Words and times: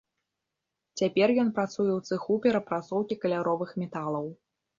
Цяпер 1.01 1.27
ён 1.43 1.51
працуе 1.57 1.89
ў 1.97 2.01
цэху 2.15 2.33
перапрацоўкі 2.47 3.19
каляровых 3.27 3.77
металаў. 3.85 4.25